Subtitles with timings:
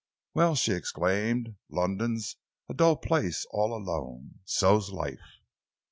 [0.33, 2.35] "Well," she exclaimed, "London's
[2.67, 4.39] a dull place all alone.
[4.45, 5.19] So's life."